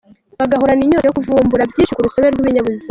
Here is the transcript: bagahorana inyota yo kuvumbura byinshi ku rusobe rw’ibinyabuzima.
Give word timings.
bagahorana 0.39 0.81
inyota 0.83 1.07
yo 1.07 1.15
kuvumbura 1.17 1.69
byinshi 1.71 1.95
ku 1.95 2.05
rusobe 2.05 2.27
rw’ibinyabuzima. 2.29 2.79